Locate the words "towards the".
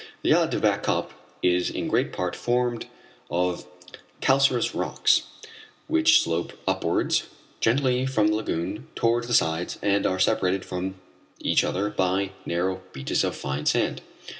8.95-9.35